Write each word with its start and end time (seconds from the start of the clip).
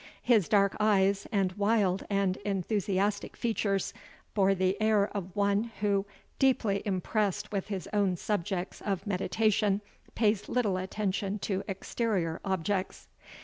His 0.23 0.49
dark 0.49 0.75
eyes, 0.79 1.27
and 1.31 1.51
wild 1.53 2.07
and 2.09 2.37
enthusiastic 2.37 3.37
features, 3.37 3.93
bore 4.33 4.55
the 4.55 4.75
air 4.81 5.15
of 5.15 5.35
one 5.35 5.65
who, 5.81 6.07
deeply 6.39 6.81
impressed 6.85 7.51
with 7.51 7.67
his 7.67 7.87
own 7.93 8.15
subjects 8.17 8.81
of 8.81 9.05
meditation, 9.05 9.79
pays 10.15 10.49
little 10.49 10.77
attention 10.77 11.37
to 11.45 11.61
exterior 11.67 12.41
objects. 12.43 13.09